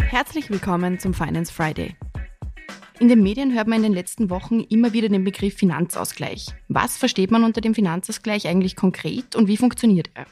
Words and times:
Herzlich 0.00 0.50
willkommen 0.50 0.98
zum 0.98 1.14
Finance 1.14 1.52
Friday. 1.52 1.96
In 2.98 3.08
den 3.08 3.22
Medien 3.22 3.54
hört 3.54 3.68
man 3.68 3.78
in 3.78 3.82
den 3.82 3.92
letzten 3.92 4.30
Wochen 4.30 4.60
immer 4.60 4.92
wieder 4.92 5.08
den 5.08 5.24
Begriff 5.24 5.56
Finanzausgleich. 5.56 6.46
Was 6.68 6.96
versteht 6.96 7.30
man 7.30 7.44
unter 7.44 7.60
dem 7.60 7.74
Finanzausgleich 7.74 8.48
eigentlich 8.48 8.74
konkret 8.76 9.36
und 9.36 9.48
wie 9.48 9.58
funktioniert 9.58 10.10
er? 10.14 10.26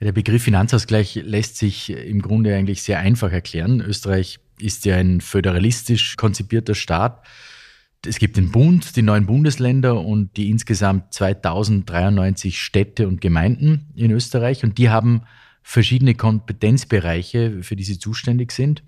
Der 0.00 0.12
Begriff 0.12 0.42
Finanzausgleich 0.42 1.14
lässt 1.16 1.56
sich 1.56 1.90
im 1.90 2.22
Grunde 2.22 2.54
eigentlich 2.54 2.82
sehr 2.82 2.98
einfach 2.98 3.32
erklären. 3.32 3.80
Österreich 3.80 4.38
ist 4.58 4.84
ja 4.84 4.96
ein 4.96 5.20
föderalistisch 5.20 6.16
konzipierter 6.16 6.74
Staat. 6.74 7.26
Es 8.04 8.18
gibt 8.18 8.36
den 8.36 8.52
Bund, 8.52 8.96
die 8.96 9.02
neuen 9.02 9.26
Bundesländer 9.26 10.00
und 10.00 10.36
die 10.36 10.50
insgesamt 10.50 11.12
2093 11.12 12.60
Städte 12.60 13.08
und 13.08 13.20
Gemeinden 13.20 13.86
in 13.94 14.10
Österreich. 14.10 14.64
Und 14.64 14.78
die 14.78 14.90
haben 14.90 15.22
verschiedene 15.62 16.14
Kompetenzbereiche, 16.14 17.62
für 17.62 17.74
die 17.74 17.84
sie 17.84 17.98
zuständig 17.98 18.52
sind. 18.52 18.84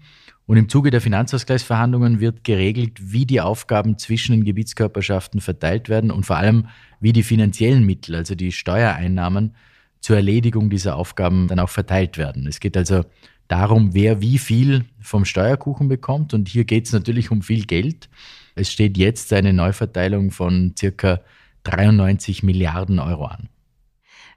Und 0.46 0.56
im 0.56 0.68
Zuge 0.68 0.91
der 0.91 1.01
Finanzausgleichsverhandlungen 1.01 2.20
wird 2.20 2.45
geregelt, 2.45 3.12
wie 3.12 3.27
die 3.27 3.41
Aufgaben 3.41 3.98
zwischen 3.98 4.32
den 4.32 4.45
Gebietskörperschaften 4.45 5.40
verteilt 5.40 5.88
werden 5.88 6.10
und 6.10 6.24
vor 6.24 6.37
allem, 6.37 6.68
wie 7.01 7.12
die 7.12 7.23
finanziellen 7.23 7.84
Mittel, 7.84 8.15
also 8.15 8.34
die 8.34 8.52
Steuereinnahmen, 8.52 9.54
zur 10.01 10.16
Erledigung 10.16 10.70
dieser 10.70 10.96
Aufgaben 10.96 11.48
dann 11.48 11.59
auch 11.59 11.68
verteilt 11.68 12.16
werden. 12.16 12.46
Es 12.46 12.60
geht 12.60 12.77
also 12.77 13.04
darum, 13.48 13.95
wer 13.95 14.20
wie 14.20 14.38
viel 14.38 14.84
vom 15.01 15.24
Steuerkuchen 15.24 15.88
bekommt. 15.88 16.32
Und 16.34 16.48
hier 16.48 16.65
geht 16.65 16.87
es 16.87 16.93
natürlich 16.93 17.30
um 17.30 17.43
viel 17.43 17.65
Geld. 17.65 18.09
Es 18.58 18.72
steht 18.72 18.98
jetzt 18.98 19.32
eine 19.32 19.52
Neuverteilung 19.52 20.30
von 20.30 20.74
circa 20.76 21.20
93 21.64 22.42
Milliarden 22.42 22.98
Euro 22.98 23.26
an. 23.26 23.48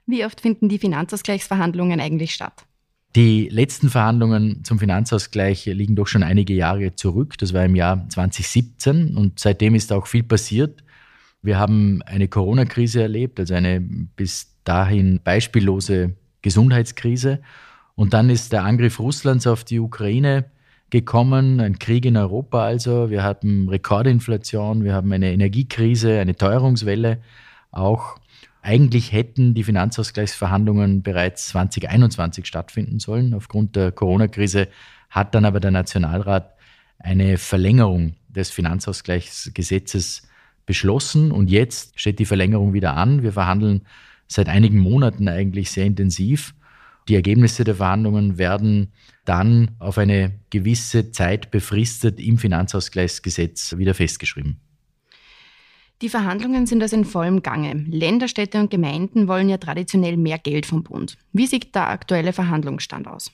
Wie 0.06 0.24
oft 0.24 0.40
finden 0.40 0.68
die 0.68 0.78
Finanzausgleichsverhandlungen 0.78 2.00
eigentlich 2.00 2.34
statt? 2.34 2.66
Die 3.14 3.48
letzten 3.48 3.90
Verhandlungen 3.90 4.64
zum 4.64 4.78
Finanzausgleich 4.78 5.66
liegen 5.66 5.96
doch 5.96 6.06
schon 6.06 6.22
einige 6.22 6.54
Jahre 6.54 6.94
zurück. 6.94 7.36
Das 7.38 7.52
war 7.52 7.64
im 7.64 7.76
Jahr 7.76 8.08
2017 8.08 9.16
und 9.16 9.38
seitdem 9.38 9.74
ist 9.74 9.92
auch 9.92 10.06
viel 10.06 10.22
passiert. 10.22 10.82
Wir 11.42 11.58
haben 11.58 12.00
eine 12.02 12.28
Corona-Krise 12.28 13.02
erlebt, 13.02 13.38
also 13.38 13.54
eine 13.54 13.80
bis 13.80 14.56
dahin 14.64 15.20
beispiellose 15.22 16.14
Gesundheitskrise. 16.40 17.42
Und 17.96 18.14
dann 18.14 18.30
ist 18.30 18.52
der 18.52 18.64
Angriff 18.64 18.98
Russlands 18.98 19.46
auf 19.46 19.64
die 19.64 19.78
Ukraine 19.78 20.46
gekommen, 20.92 21.58
ein 21.58 21.80
Krieg 21.80 22.04
in 22.04 22.16
Europa 22.16 22.64
also. 22.64 23.10
Wir 23.10 23.24
haben 23.24 23.68
Rekordinflation, 23.68 24.84
wir 24.84 24.94
haben 24.94 25.10
eine 25.12 25.32
Energiekrise, 25.32 26.20
eine 26.20 26.36
Teuerungswelle 26.36 27.18
auch. 27.72 28.18
Eigentlich 28.60 29.10
hätten 29.10 29.54
die 29.54 29.64
Finanzausgleichsverhandlungen 29.64 31.02
bereits 31.02 31.48
2021 31.48 32.46
stattfinden 32.46 33.00
sollen. 33.00 33.34
Aufgrund 33.34 33.74
der 33.74 33.90
Corona-Krise 33.90 34.68
hat 35.10 35.34
dann 35.34 35.44
aber 35.44 35.58
der 35.58 35.72
Nationalrat 35.72 36.54
eine 36.98 37.38
Verlängerung 37.38 38.14
des 38.28 38.50
Finanzausgleichsgesetzes 38.50 40.28
beschlossen 40.66 41.32
und 41.32 41.50
jetzt 41.50 41.98
steht 41.98 42.18
die 42.18 42.26
Verlängerung 42.26 42.72
wieder 42.72 42.96
an. 42.96 43.22
Wir 43.22 43.32
verhandeln 43.32 43.82
seit 44.28 44.48
einigen 44.48 44.78
Monaten 44.78 45.26
eigentlich 45.28 45.70
sehr 45.70 45.86
intensiv. 45.86 46.54
Die 47.08 47.14
Ergebnisse 47.14 47.64
der 47.64 47.76
Verhandlungen 47.76 48.38
werden 48.38 48.92
dann 49.24 49.72
auf 49.78 49.98
eine 49.98 50.32
gewisse 50.50 51.10
Zeit 51.10 51.50
befristet 51.50 52.20
im 52.20 52.38
Finanzausgleichsgesetz 52.38 53.76
wieder 53.76 53.94
festgeschrieben. 53.94 54.60
Die 56.00 56.08
Verhandlungen 56.08 56.66
sind 56.66 56.82
also 56.82 56.96
in 56.96 57.04
vollem 57.04 57.42
Gange. 57.42 57.74
Länder, 57.88 58.26
Städte 58.26 58.58
und 58.58 58.70
Gemeinden 58.70 59.28
wollen 59.28 59.48
ja 59.48 59.58
traditionell 59.58 60.16
mehr 60.16 60.38
Geld 60.38 60.66
vom 60.66 60.82
Bund. 60.82 61.16
Wie 61.32 61.46
sieht 61.46 61.74
der 61.76 61.88
aktuelle 61.88 62.32
Verhandlungsstand 62.32 63.06
aus? 63.06 63.30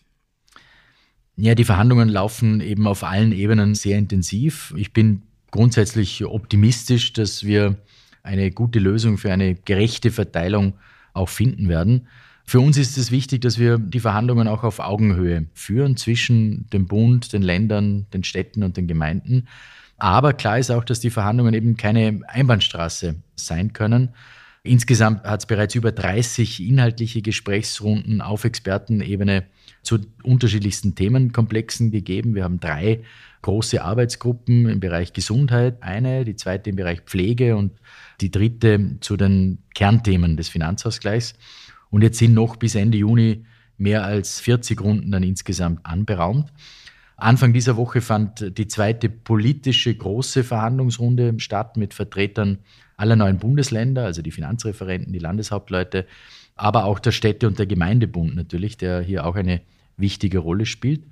Ja, 1.36 1.54
die 1.54 1.64
Verhandlungen 1.64 2.10
laufen 2.10 2.60
eben 2.60 2.86
auf 2.86 3.04
allen 3.04 3.32
Ebenen 3.32 3.74
sehr 3.74 3.96
intensiv. 3.96 4.74
Ich 4.76 4.92
bin 4.92 5.22
grundsätzlich 5.50 6.24
optimistisch, 6.26 7.14
dass 7.14 7.44
wir 7.44 7.76
eine 8.22 8.50
gute 8.50 8.80
Lösung 8.80 9.16
für 9.16 9.32
eine 9.32 9.54
gerechte 9.54 10.10
Verteilung 10.10 10.74
auch 11.14 11.30
finden 11.30 11.68
werden. 11.68 12.08
Für 12.48 12.60
uns 12.60 12.78
ist 12.78 12.96
es 12.96 13.10
wichtig, 13.10 13.42
dass 13.42 13.58
wir 13.58 13.76
die 13.76 14.00
Verhandlungen 14.00 14.48
auch 14.48 14.64
auf 14.64 14.78
Augenhöhe 14.78 15.44
führen 15.52 15.98
zwischen 15.98 16.66
dem 16.70 16.86
Bund, 16.86 17.34
den 17.34 17.42
Ländern, 17.42 18.06
den 18.14 18.24
Städten 18.24 18.62
und 18.62 18.78
den 18.78 18.86
Gemeinden. 18.86 19.48
Aber 19.98 20.32
klar 20.32 20.58
ist 20.58 20.70
auch, 20.70 20.84
dass 20.84 20.98
die 20.98 21.10
Verhandlungen 21.10 21.52
eben 21.52 21.76
keine 21.76 22.22
Einbahnstraße 22.26 23.16
sein 23.36 23.74
können. 23.74 24.14
Insgesamt 24.62 25.24
hat 25.24 25.40
es 25.40 25.46
bereits 25.46 25.74
über 25.74 25.92
30 25.92 26.66
inhaltliche 26.66 27.20
Gesprächsrunden 27.20 28.22
auf 28.22 28.46
Expertenebene 28.46 29.44
zu 29.82 29.98
unterschiedlichsten 30.22 30.94
Themenkomplexen 30.94 31.90
gegeben. 31.90 32.34
Wir 32.34 32.44
haben 32.44 32.60
drei 32.60 33.02
große 33.42 33.82
Arbeitsgruppen 33.82 34.70
im 34.70 34.80
Bereich 34.80 35.12
Gesundheit, 35.12 35.82
eine, 35.82 36.24
die 36.24 36.34
zweite 36.34 36.70
im 36.70 36.76
Bereich 36.76 37.02
Pflege 37.02 37.56
und 37.56 37.72
die 38.22 38.30
dritte 38.30 38.96
zu 39.00 39.18
den 39.18 39.58
Kernthemen 39.74 40.38
des 40.38 40.48
Finanzausgleichs. 40.48 41.34
Und 41.90 42.02
jetzt 42.02 42.18
sind 42.18 42.34
noch 42.34 42.56
bis 42.56 42.74
Ende 42.74 42.98
Juni 42.98 43.44
mehr 43.76 44.04
als 44.04 44.40
40 44.40 44.80
Runden 44.80 45.10
dann 45.10 45.22
insgesamt 45.22 45.84
anberaumt. 45.84 46.52
Anfang 47.16 47.52
dieser 47.52 47.76
Woche 47.76 48.00
fand 48.00 48.56
die 48.58 48.68
zweite 48.68 49.08
politische 49.08 49.94
große 49.94 50.44
Verhandlungsrunde 50.44 51.34
statt 51.38 51.76
mit 51.76 51.94
Vertretern 51.94 52.58
aller 52.96 53.16
neuen 53.16 53.38
Bundesländer, 53.38 54.04
also 54.04 54.22
die 54.22 54.30
Finanzreferenten, 54.30 55.12
die 55.12 55.18
Landeshauptleute, 55.18 56.06
aber 56.54 56.84
auch 56.84 56.98
der 56.98 57.12
Städte- 57.12 57.46
und 57.46 57.58
der 57.58 57.66
Gemeindebund 57.66 58.36
natürlich, 58.36 58.76
der 58.76 59.00
hier 59.00 59.26
auch 59.26 59.36
eine 59.36 59.62
wichtige 59.96 60.38
Rolle 60.38 60.66
spielt. 60.66 61.02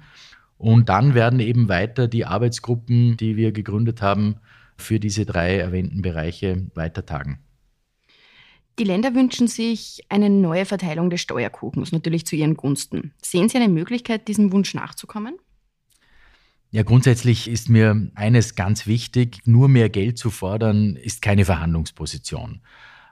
Und 0.59 0.89
dann 0.89 1.15
werden 1.15 1.41
eben 1.41 1.69
weiter 1.69 2.09
die 2.09 2.25
Arbeitsgruppen, 2.25 3.17
die 3.17 3.37
wir 3.37 3.53
gegründet 3.53 4.03
haben, 4.03 4.37
für 4.77 5.01
diese 5.01 5.25
drei 5.25 5.57
erwähnten 5.57 6.03
Bereiche 6.03 6.67
weiter 6.75 7.05
tagen. 7.07 7.39
Die 8.79 8.85
Länder 8.85 9.15
wünschen 9.15 9.49
sich 9.49 10.03
eine 10.11 10.29
neue 10.29 10.67
Verteilung 10.67 11.09
des 11.09 11.23
Steuerkuchens, 11.23 11.93
natürlich 11.93 12.27
zu 12.27 12.37
ihren 12.37 12.57
Gunsten. 12.57 13.13
Sehen 13.23 13.49
Sie 13.49 13.57
eine 13.57 13.71
Möglichkeit, 13.71 14.29
diesem 14.29 14.53
Wunsch 14.53 14.75
nachzukommen? 14.75 15.37
Ja, 16.73 16.83
grundsätzlich 16.83 17.49
ist 17.49 17.71
mir 17.71 18.11
eines 18.15 18.55
ganz 18.55 18.87
wichtig, 18.87 19.39
nur 19.47 19.69
mehr 19.69 19.89
Geld 19.89 20.19
zu 20.19 20.31
fordern, 20.31 20.97
ist 20.97 21.23
keine 21.23 21.47
Verhandlungsposition. 21.47 22.61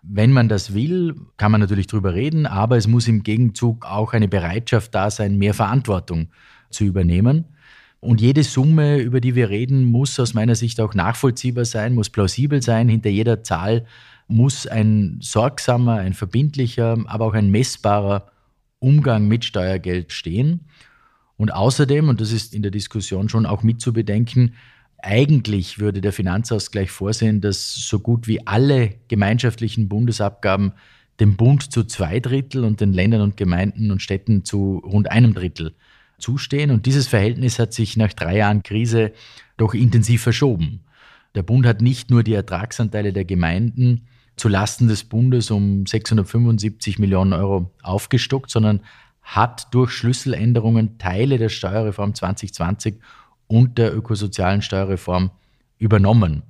Wenn 0.02 0.32
man 0.32 0.50
das 0.50 0.74
will, 0.74 1.14
kann 1.38 1.50
man 1.50 1.62
natürlich 1.62 1.86
drüber 1.86 2.12
reden, 2.12 2.44
aber 2.44 2.76
es 2.76 2.86
muss 2.86 3.08
im 3.08 3.22
Gegenzug 3.22 3.86
auch 3.86 4.12
eine 4.12 4.28
Bereitschaft 4.28 4.94
da 4.94 5.10
sein, 5.10 5.38
mehr 5.38 5.54
Verantwortung 5.54 6.28
zu 6.68 6.84
übernehmen. 6.84 7.46
Und 8.00 8.20
jede 8.20 8.42
Summe, 8.42 8.98
über 8.98 9.22
die 9.22 9.34
wir 9.34 9.48
reden, 9.48 9.84
muss 9.84 10.20
aus 10.20 10.34
meiner 10.34 10.56
Sicht 10.56 10.78
auch 10.78 10.92
nachvollziehbar 10.92 11.64
sein, 11.64 11.94
muss 11.94 12.10
plausibel 12.10 12.60
sein. 12.60 12.90
Hinter 12.90 13.08
jeder 13.08 13.42
Zahl 13.42 13.86
muss 14.26 14.66
ein 14.66 15.18
sorgsamer, 15.20 15.96
ein 15.96 16.14
verbindlicher, 16.14 16.98
aber 17.06 17.26
auch 17.26 17.34
ein 17.34 17.50
messbarer 17.50 18.30
Umgang 18.78 19.28
mit 19.28 19.44
Steuergeld 19.44 20.12
stehen. 20.12 20.66
Und 21.36 21.52
außerdem, 21.52 22.08
und 22.08 22.20
das 22.20 22.32
ist 22.32 22.54
in 22.54 22.62
der 22.62 22.70
Diskussion 22.70 23.28
schon 23.28 23.46
auch 23.46 23.62
mitzubedenken, 23.62 24.54
eigentlich 24.98 25.78
würde 25.78 26.00
der 26.00 26.12
Finanzausgleich 26.12 26.90
vorsehen, 26.90 27.40
dass 27.40 27.74
so 27.74 27.98
gut 27.98 28.26
wie 28.26 28.46
alle 28.46 28.94
gemeinschaftlichen 29.08 29.88
Bundesabgaben 29.88 30.72
dem 31.20 31.36
Bund 31.36 31.70
zu 31.70 31.84
zwei 31.84 32.20
Drittel 32.20 32.64
und 32.64 32.80
den 32.80 32.92
Ländern 32.92 33.20
und 33.20 33.36
Gemeinden 33.36 33.90
und 33.90 34.00
Städten 34.00 34.44
zu 34.44 34.78
rund 34.78 35.10
einem 35.10 35.34
Drittel 35.34 35.74
zustehen. 36.18 36.70
Und 36.70 36.86
dieses 36.86 37.06
Verhältnis 37.06 37.58
hat 37.58 37.72
sich 37.72 37.96
nach 37.96 38.12
drei 38.12 38.38
Jahren 38.38 38.62
Krise 38.62 39.12
doch 39.56 39.74
intensiv 39.74 40.22
verschoben. 40.22 40.80
Der 41.34 41.42
Bund 41.42 41.66
hat 41.66 41.82
nicht 41.82 42.10
nur 42.10 42.22
die 42.22 42.34
Ertragsanteile 42.34 43.12
der 43.12 43.24
Gemeinden 43.24 44.06
zu 44.36 44.48
Lasten 44.48 44.88
des 44.88 45.04
Bundes 45.04 45.50
um 45.50 45.86
675 45.86 46.98
Millionen 46.98 47.32
Euro 47.32 47.70
aufgestockt, 47.82 48.50
sondern 48.50 48.80
hat 49.22 49.72
durch 49.72 49.90
Schlüsseländerungen 49.90 50.98
Teile 50.98 51.38
der 51.38 51.48
Steuerreform 51.48 52.14
2020 52.14 52.96
und 53.46 53.78
der 53.78 53.94
ökosozialen 53.96 54.62
Steuerreform 54.62 55.30
übernommen. 55.78 56.42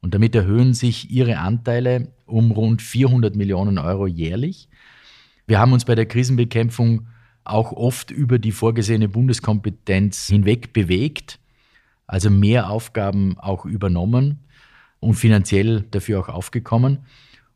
Und 0.00 0.14
damit 0.14 0.34
erhöhen 0.34 0.74
sich 0.74 1.10
ihre 1.10 1.38
Anteile 1.38 2.12
um 2.26 2.50
rund 2.50 2.82
400 2.82 3.34
Millionen 3.34 3.78
Euro 3.78 4.06
jährlich. 4.06 4.68
Wir 5.46 5.58
haben 5.58 5.72
uns 5.72 5.84
bei 5.84 5.94
der 5.94 6.06
Krisenbekämpfung 6.06 7.06
auch 7.44 7.72
oft 7.72 8.10
über 8.10 8.38
die 8.38 8.52
vorgesehene 8.52 9.08
Bundeskompetenz 9.08 10.26
hinweg 10.26 10.72
bewegt, 10.72 11.38
also 12.06 12.30
mehr 12.30 12.70
Aufgaben 12.70 13.38
auch 13.38 13.64
übernommen 13.64 14.40
und 15.00 15.14
finanziell 15.14 15.84
dafür 15.90 16.20
auch 16.20 16.28
aufgekommen. 16.28 16.98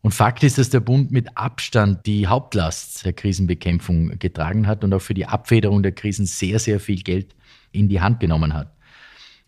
Und 0.02 0.12
Fakt 0.12 0.42
ist, 0.42 0.58
dass 0.58 0.68
der 0.68 0.80
Bund 0.80 1.12
mit 1.12 1.36
Abstand 1.36 2.06
die 2.06 2.26
Hauptlast 2.26 3.04
der 3.04 3.12
Krisenbekämpfung 3.12 4.18
getragen 4.18 4.66
hat 4.66 4.82
und 4.82 4.92
auch 4.92 5.00
für 5.00 5.14
die 5.14 5.26
Abfederung 5.26 5.82
der 5.82 5.92
Krisen 5.92 6.26
sehr, 6.26 6.58
sehr 6.58 6.80
viel 6.80 7.02
Geld 7.02 7.36
in 7.70 7.88
die 7.88 8.00
Hand 8.00 8.18
genommen 8.18 8.52
hat. 8.52 8.72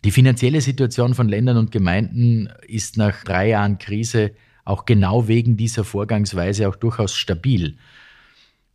Die 0.05 0.11
finanzielle 0.11 0.61
Situation 0.61 1.13
von 1.13 1.27
Ländern 1.27 1.57
und 1.57 1.71
Gemeinden 1.71 2.49
ist 2.67 2.95
nach 2.95 3.23
drei 3.23 3.49
Jahren 3.49 3.79
Krise 3.79 4.31
auch 4.63 4.85
genau 4.85 5.27
wegen 5.27 5.57
dieser 5.57 5.83
Vorgangsweise 5.83 6.69
auch 6.69 6.75
durchaus 6.75 7.13
stabil. 7.15 7.77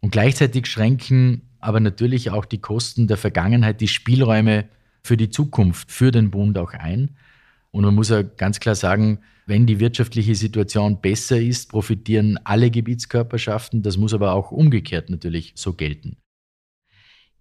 Und 0.00 0.10
gleichzeitig 0.10 0.66
schränken 0.66 1.42
aber 1.60 1.80
natürlich 1.80 2.30
auch 2.30 2.44
die 2.44 2.60
Kosten 2.60 3.06
der 3.06 3.16
Vergangenheit 3.16 3.80
die 3.80 3.88
Spielräume 3.88 4.68
für 5.02 5.16
die 5.16 5.30
Zukunft, 5.30 5.90
für 5.90 6.10
den 6.10 6.30
Bund 6.30 6.58
auch 6.58 6.72
ein. 6.72 7.16
Und 7.72 7.84
man 7.84 7.94
muss 7.94 8.08
ja 8.08 8.22
ganz 8.22 8.60
klar 8.60 8.74
sagen, 8.74 9.20
wenn 9.46 9.66
die 9.66 9.80
wirtschaftliche 9.80 10.34
Situation 10.34 11.00
besser 11.00 11.40
ist, 11.40 11.70
profitieren 11.70 12.38
alle 12.44 12.70
Gebietskörperschaften. 12.70 13.82
Das 13.82 13.96
muss 13.96 14.14
aber 14.14 14.32
auch 14.32 14.50
umgekehrt 14.50 15.10
natürlich 15.10 15.52
so 15.56 15.72
gelten. 15.72 16.16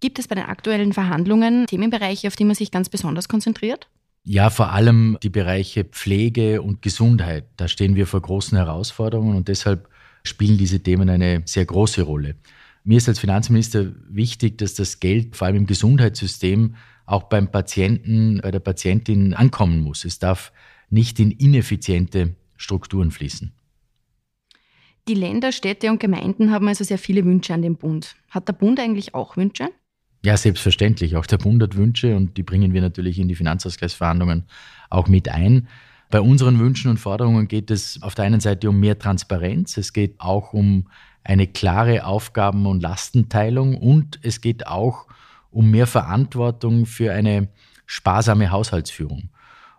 Gibt 0.00 0.18
es 0.18 0.28
bei 0.28 0.34
den 0.34 0.44
aktuellen 0.44 0.92
Verhandlungen 0.92 1.66
Themenbereiche, 1.66 2.28
auf 2.28 2.36
die 2.36 2.44
man 2.44 2.54
sich 2.54 2.70
ganz 2.70 2.88
besonders 2.88 3.28
konzentriert? 3.28 3.88
Ja, 4.24 4.50
vor 4.50 4.72
allem 4.72 5.18
die 5.22 5.28
Bereiche 5.30 5.84
Pflege 5.84 6.62
und 6.62 6.82
Gesundheit. 6.82 7.46
Da 7.56 7.68
stehen 7.68 7.96
wir 7.96 8.06
vor 8.06 8.20
großen 8.20 8.56
Herausforderungen 8.56 9.36
und 9.36 9.48
deshalb 9.48 9.88
spielen 10.24 10.58
diese 10.58 10.80
Themen 10.80 11.08
eine 11.08 11.42
sehr 11.46 11.64
große 11.64 12.02
Rolle. 12.02 12.36
Mir 12.84 12.98
ist 12.98 13.08
als 13.08 13.18
Finanzminister 13.18 13.92
wichtig, 14.08 14.58
dass 14.58 14.74
das 14.74 15.00
Geld 15.00 15.36
vor 15.36 15.46
allem 15.46 15.56
im 15.56 15.66
Gesundheitssystem 15.66 16.76
auch 17.10 17.24
beim 17.24 17.50
Patienten, 17.50 18.40
bei 18.40 18.50
der 18.50 18.60
Patientin 18.60 19.34
ankommen 19.34 19.80
muss. 19.80 20.04
Es 20.04 20.18
darf 20.18 20.52
nicht 20.90 21.18
in 21.18 21.32
ineffiziente 21.32 22.36
Strukturen 22.56 23.10
fließen. 23.10 23.52
Die 25.08 25.14
Länder, 25.14 25.50
Städte 25.50 25.90
und 25.90 25.98
Gemeinden 25.98 26.52
haben 26.52 26.68
also 26.68 26.84
sehr 26.84 26.98
viele 26.98 27.24
Wünsche 27.24 27.52
an 27.52 27.62
den 27.62 27.76
Bund. 27.76 28.14
Hat 28.28 28.46
der 28.46 28.52
Bund 28.52 28.78
eigentlich 28.78 29.14
auch 29.14 29.36
Wünsche? 29.36 29.70
Ja, 30.24 30.36
selbstverständlich. 30.36 31.16
Auch 31.16 31.26
der 31.26 31.38
Bund 31.38 31.60
hat 31.62 31.76
Wünsche 31.76 32.14
und 32.14 32.36
die 32.36 32.42
bringen 32.42 32.72
wir 32.74 32.80
natürlich 32.80 33.18
in 33.18 33.26
die 33.26 33.34
Finanzausgleichsverhandlungen 33.34 34.44
auch 34.88 35.08
mit 35.08 35.28
ein. 35.28 35.66
Bei 36.10 36.20
unseren 36.20 36.58
Wünschen 36.60 36.90
und 36.90 36.98
Forderungen 36.98 37.48
geht 37.48 37.70
es 37.70 38.00
auf 38.02 38.14
der 38.14 38.26
einen 38.26 38.40
Seite 38.40 38.68
um 38.68 38.78
mehr 38.78 38.98
Transparenz, 38.98 39.76
es 39.78 39.92
geht 39.92 40.20
auch 40.20 40.52
um 40.52 40.88
eine 41.24 41.46
klare 41.46 42.04
Aufgaben- 42.04 42.66
und 42.66 42.82
Lastenteilung 42.82 43.76
und 43.76 44.18
es 44.22 44.40
geht 44.40 44.66
auch 44.66 45.06
um 45.06 45.14
mehr 45.52 45.86
Verantwortung 45.86 46.86
für 46.86 47.12
eine 47.12 47.48
sparsame 47.86 48.50
Haushaltsführung. 48.50 49.30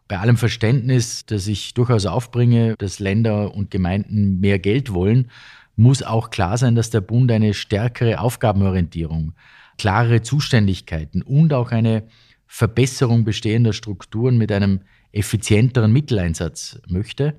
Bei 0.07 0.19
allem 0.19 0.35
Verständnis, 0.35 1.25
das 1.25 1.47
ich 1.47 1.73
durchaus 1.73 2.06
aufbringe, 2.06 2.75
dass 2.77 3.00
Länder 3.00 3.53
und 3.56 3.71
Gemeinden 3.71 4.39
mehr 4.41 4.59
Geld 4.59 4.94
wollen, 4.94 5.31
muss 5.77 6.03
auch 6.03 6.29
klar 6.29 6.57
sein, 6.57 6.75
dass 6.75 6.89
der 6.89 7.01
Bund 7.01 7.31
eine 7.31 7.53
stärkere 7.53 8.19
Aufgabenorientierung, 8.19 9.33
klarere 9.77 10.21
Zuständigkeiten 10.21 11.21
und 11.21 11.53
auch 11.53 11.71
eine 11.71 12.03
Verbesserung 12.45 13.24
bestehender 13.24 13.71
Strukturen 13.71 14.38
mit 14.38 14.51
einem 14.51 14.81
effizienteren 15.13 15.94
Mitteleinsatz 15.94 16.81
möchte. 16.88 17.38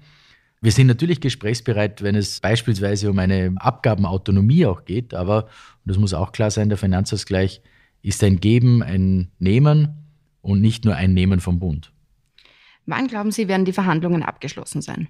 Wir 0.63 0.73
sind 0.73 0.87
natürlich 0.87 1.21
gesprächsbereit, 1.21 2.03
wenn 2.03 2.15
es 2.15 2.41
beispielsweise 2.41 3.11
um 3.11 3.19
eine 3.19 3.53
Abgabenautonomie 3.57 4.65
auch 4.65 4.85
geht, 4.85 5.13
aber, 5.13 5.49
das 5.85 5.99
muss 5.99 6.15
auch 6.15 6.33
klar 6.33 6.51
sein, 6.51 6.71
der 6.71 6.79
Finanzausgleich 6.79 7.61
ist 8.03 8.23
ein 8.25 8.41
Geben, 8.41 8.83
ein 8.83 9.31
Nehmen 9.39 10.09
und 10.41 10.61
nicht 10.61 10.85
nur 10.85 10.97
ein 10.97 11.15
Nehmen 11.15 11.41
vom 11.41 11.59
Bund. 11.59 11.93
Wann 12.87 13.07
glauben 13.07 13.31
Sie, 13.31 13.49
werden 13.49 13.65
die 13.65 13.73
Verhandlungen 13.73 14.23
abgeschlossen 14.23 14.83
sein? 14.83 15.09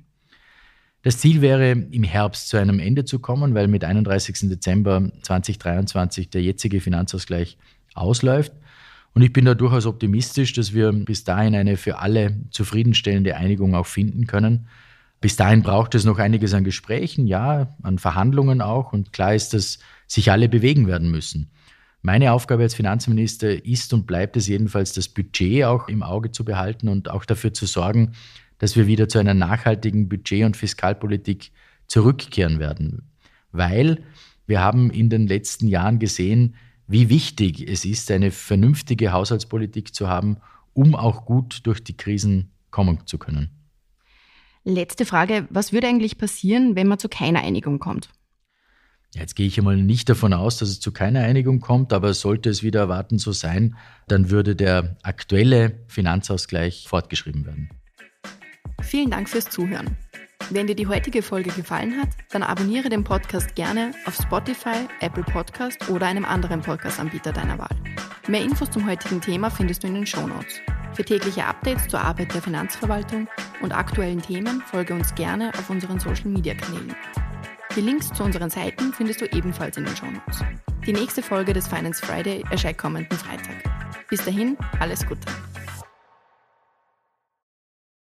Das 1.03 1.19
Ziel 1.19 1.41
wäre, 1.41 1.73
im 1.73 2.05
Herbst 2.05 2.49
zu 2.49 2.59
einem 2.59 2.79
Ende 2.79 3.05
zu 3.05 3.19
kommen, 3.19 3.55
weil 3.55 3.67
mit 3.67 3.83
31. 3.83 4.49
Dezember 4.49 5.11
2023 5.23 6.31
der 6.31 6.43
jetzige 6.43 6.81
Finanzausgleich 6.81 7.59
ausläuft. 7.95 8.53
Und 9.15 9.23
ich 9.23 9.33
bin 9.33 9.45
da 9.45 9.55
durchaus 9.55 9.87
optimistisch, 9.87 10.53
dass 10.53 10.73
wir 10.73 10.93
bis 10.93 11.25
dahin 11.25 11.55
eine 11.57 11.77
für 11.77 11.99
alle 11.99 12.37
zufriedenstellende 12.51 13.37
Einigung 13.37 13.75
auch 13.75 13.87
finden 13.87 14.27
können. 14.27 14.69
Bis 15.21 15.37
dahin 15.37 15.63
braucht 15.63 15.95
es 15.95 16.05
noch 16.05 16.19
einiges 16.19 16.55
an 16.55 16.65
Gesprächen, 16.65 17.27
ja, 17.27 17.69
an 17.83 17.99
Verhandlungen 17.99 18.61
auch. 18.61 18.93
Und 18.93 19.13
klar 19.13 19.35
ist, 19.35 19.55
dass 19.55 19.81
sich 20.07 20.31
alle 20.31 20.49
bewegen 20.49 20.87
werden 20.87 21.11
müssen. 21.11 21.51
Meine 22.05 22.33
Aufgabe 22.33 22.65
als 22.65 22.75
Finanzminister 22.75 23.65
ist 23.65 23.93
und 23.95 24.09
bleibt 24.09 24.37
es 24.37 24.49
jedenfalls, 24.49 24.93
das 24.93 25.09
Budget 25.09 25.65
auch 25.65 25.87
im 25.87 26.03
Auge 26.03 26.33
zu 26.33 26.45
behalten 26.45 26.89
und 26.89 27.09
auch 27.09 27.25
dafür 27.25 27.55
zu 27.55 27.65
sorgen, 27.65 28.13
dass 28.59 28.75
wir 28.75 28.89
wieder 28.89 29.09
zu 29.09 29.19
einer 29.19 29.35
nachhaltigen 29.35 30.09
Budget- 30.09 30.45
und 30.45 30.57
Fiskalpolitik 30.57 31.53
zurückkehren 31.87 32.59
werden. 32.59 33.09
Weil 33.53 34.03
wir 34.47 34.61
haben 34.61 34.91
in 34.91 35.11
den 35.11 35.29
letzten 35.29 35.69
Jahren 35.69 36.01
gesehen, 36.01 36.57
wie 36.89 37.09
wichtig 37.09 37.69
es 37.69 37.85
ist, 37.85 38.11
eine 38.11 38.33
vernünftige 38.33 39.13
Haushaltspolitik 39.13 39.95
zu 39.95 40.09
haben, 40.09 40.39
um 40.75 40.97
auch 40.97 41.25
gut 41.25 41.61
durch 41.65 41.85
die 41.85 41.97
Krisen 41.97 42.51
kommen 42.71 43.07
zu 43.07 43.19
können. 43.19 43.51
Letzte 44.65 45.07
Frage, 45.07 45.47
was 45.51 45.73
würde 45.73 45.87
eigentlich 45.87 46.19
passieren, 46.19 46.75
wenn 46.75 46.89
man 46.89 46.99
zu 46.99 47.09
keiner 47.09 47.43
Einigung 47.43 47.79
kommt? 47.79 48.09
Jetzt 49.15 49.37
gehe 49.37 49.47
ich 49.47 49.59
einmal 49.59 49.77
nicht 49.77 50.09
davon 50.09 50.33
aus, 50.33 50.57
dass 50.57 50.71
es 50.71 50.81
zu 50.81 50.91
keiner 50.91 51.21
Einigung 51.21 51.61
kommt, 51.61 51.93
aber 51.93 52.15
sollte 52.15 52.49
es 52.49 52.63
wieder 52.63 52.81
erwarten 52.81 53.19
so 53.19 53.33
sein, 53.33 53.77
dann 54.09 54.31
würde 54.31 54.57
der 54.57 54.97
aktuelle 55.03 55.81
Finanzausgleich 55.87 56.87
fortgeschrieben 56.89 57.45
werden. 57.45 57.69
Vielen 58.81 59.11
Dank 59.11 59.29
fürs 59.29 59.51
Zuhören. 59.51 59.97
Wenn 60.51 60.67
dir 60.67 60.75
die 60.75 60.87
heutige 60.87 61.23
Folge 61.23 61.51
gefallen 61.51 62.01
hat, 62.01 62.09
dann 62.31 62.43
abonniere 62.43 62.89
den 62.89 63.05
Podcast 63.05 63.55
gerne 63.55 63.93
auf 64.07 64.15
Spotify, 64.17 64.87
Apple 65.01 65.23
Podcast 65.23 65.89
oder 65.89 66.07
einem 66.07 66.25
anderen 66.25 66.61
Podcast-Anbieter 66.61 67.33
deiner 67.33 67.59
Wahl. 67.59 67.77
Mehr 68.29 68.43
Infos 68.43 68.71
zum 68.71 68.87
heutigen 68.89 69.21
Thema 69.21 69.51
findest 69.51 69.83
du 69.83 69.89
in 69.89 69.95
den 69.95 70.07
Show 70.07 70.27
Notes. 70.27 70.61
Für 70.95 71.05
tägliche 71.05 71.47
Updates 71.47 71.89
zur 71.89 72.01
Arbeit 72.01 72.35
der 72.35 72.43
Finanzverwaltung 72.43 73.29
und 73.63 73.73
aktuellen 73.73 74.21
Themen 74.21 74.63
folge 74.63 74.95
uns 74.95 75.15
gerne 75.15 75.53
auf 75.55 75.71
unseren 75.71 75.99
Social-Media-Kanälen. 75.99 76.95
Die 77.75 77.81
Links 77.81 78.13
zu 78.13 78.23
unseren 78.23 78.51
Seiten 78.51 78.93
findest 78.93 79.23
du 79.23 79.25
ebenfalls 79.33 79.79
in 79.79 79.87
den 79.87 79.97
Shownotes. 79.97 80.45
Die 80.85 80.93
nächste 80.93 81.23
Folge 81.23 81.55
des 81.55 81.67
Finance 81.67 82.05
Friday 82.05 82.45
erscheint 82.51 82.77
kommenden 82.77 83.17
Freitag. 83.17 83.57
Bis 84.11 84.23
dahin, 84.23 84.59
alles 84.79 85.07
Gute. 85.07 85.27